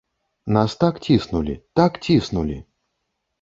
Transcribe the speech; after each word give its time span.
На 0.55 0.55
нас 0.55 0.73
так 0.83 0.97
ціснулі, 1.07 1.55
так 1.81 2.01
ціснулі! 2.05 2.57